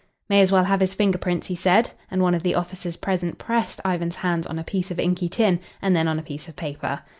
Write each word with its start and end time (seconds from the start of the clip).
"May 0.27 0.41
as 0.41 0.51
well 0.51 0.63
have 0.63 0.79
his 0.79 0.95
finger 0.95 1.19
prints," 1.19 1.45
he 1.45 1.55
said, 1.55 1.91
and 2.09 2.23
one 2.23 2.33
of 2.33 2.41
the 2.41 2.55
officers 2.55 2.97
present 2.97 3.37
pressed 3.37 3.79
Ivan's 3.85 4.15
hands 4.15 4.47
on 4.47 4.57
a 4.57 4.63
piece 4.63 4.89
of 4.89 4.99
inky 4.99 5.29
tin, 5.29 5.59
and 5.79 5.95
then 5.95 6.07
on 6.07 6.17
a 6.17 6.23
piece 6.23 6.47
of 6.47 6.55
paper. 6.55 7.01